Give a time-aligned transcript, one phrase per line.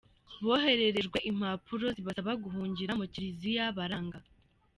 [0.45, 4.17] Bohererejwe impapuro zibasaba guhungira mu kiliziya baranga.